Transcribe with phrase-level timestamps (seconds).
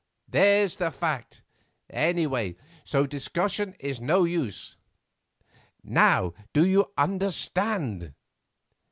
[0.27, 1.43] There's the fact,
[1.87, 4.75] any way, so discussion is no use.
[5.83, 8.15] Now do you understand?